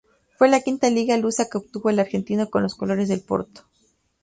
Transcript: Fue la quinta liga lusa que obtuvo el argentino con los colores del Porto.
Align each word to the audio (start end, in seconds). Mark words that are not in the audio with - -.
Fue 0.35 0.49
la 0.49 0.61
quinta 0.61 0.89
liga 0.89 1.15
lusa 1.15 1.47
que 1.47 1.59
obtuvo 1.59 1.91
el 1.91 1.99
argentino 1.99 2.49
con 2.49 2.63
los 2.63 2.73
colores 2.73 3.07
del 3.07 3.21
Porto. 3.21 3.65